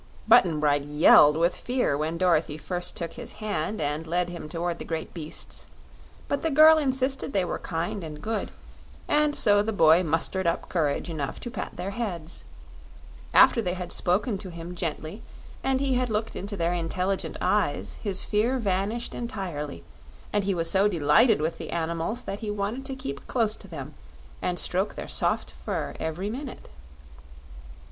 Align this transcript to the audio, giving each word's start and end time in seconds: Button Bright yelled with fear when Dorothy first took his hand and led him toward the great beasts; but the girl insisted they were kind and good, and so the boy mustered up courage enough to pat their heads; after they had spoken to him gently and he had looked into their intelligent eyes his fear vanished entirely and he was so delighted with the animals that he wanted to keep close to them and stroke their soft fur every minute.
Button 0.27 0.59
Bright 0.59 0.81
yelled 0.81 1.37
with 1.37 1.55
fear 1.55 1.95
when 1.95 2.17
Dorothy 2.17 2.57
first 2.57 2.97
took 2.97 3.13
his 3.13 3.33
hand 3.33 3.79
and 3.79 4.07
led 4.07 4.29
him 4.29 4.49
toward 4.49 4.79
the 4.79 4.83
great 4.83 5.13
beasts; 5.13 5.67
but 6.27 6.41
the 6.41 6.49
girl 6.49 6.79
insisted 6.79 7.33
they 7.33 7.45
were 7.45 7.59
kind 7.59 8.03
and 8.03 8.19
good, 8.19 8.49
and 9.07 9.35
so 9.35 9.61
the 9.61 9.71
boy 9.71 10.01
mustered 10.01 10.47
up 10.47 10.69
courage 10.69 11.07
enough 11.07 11.39
to 11.41 11.51
pat 11.51 11.73
their 11.77 11.91
heads; 11.91 12.45
after 13.31 13.61
they 13.61 13.75
had 13.75 13.91
spoken 13.91 14.39
to 14.39 14.49
him 14.49 14.73
gently 14.73 15.21
and 15.63 15.79
he 15.79 15.93
had 15.93 16.09
looked 16.09 16.35
into 16.35 16.57
their 16.57 16.73
intelligent 16.73 17.37
eyes 17.39 17.99
his 18.01 18.25
fear 18.25 18.57
vanished 18.57 19.13
entirely 19.13 19.83
and 20.33 20.45
he 20.45 20.55
was 20.55 20.67
so 20.67 20.87
delighted 20.87 21.39
with 21.39 21.59
the 21.59 21.69
animals 21.69 22.23
that 22.23 22.39
he 22.39 22.49
wanted 22.49 22.87
to 22.87 22.95
keep 22.95 23.27
close 23.27 23.55
to 23.55 23.67
them 23.67 23.93
and 24.41 24.57
stroke 24.57 24.95
their 24.95 25.07
soft 25.07 25.51
fur 25.51 25.93
every 25.99 26.27
minute. 26.27 26.69